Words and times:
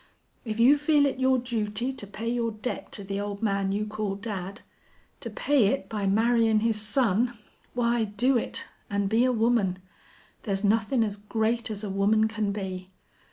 If 0.45 0.59
you 0.59 0.77
feel 0.79 1.05
it 1.05 1.19
your 1.19 1.37
duty 1.37 1.93
to 1.93 2.07
pay 2.07 2.27
your 2.27 2.49
debt 2.53 2.91
to 2.93 3.03
the 3.03 3.19
old 3.21 3.43
man 3.43 3.71
you 3.71 3.85
call 3.85 4.15
dad 4.15 4.61
to 5.19 5.29
pay 5.29 5.67
it 5.67 5.87
by 5.89 6.07
marryin' 6.07 6.61
his 6.61 6.81
son, 6.81 7.37
why 7.75 8.05
do 8.05 8.35
it, 8.35 8.65
an' 8.89 9.05
be 9.05 9.25
a 9.25 9.31
woman. 9.31 9.77
There's 10.41 10.63
nothin' 10.63 11.03
as 11.03 11.17
great 11.17 11.69
as 11.69 11.83
a 11.83 11.89
woman 11.91 12.27
can 12.27 12.51
be. 12.51 12.89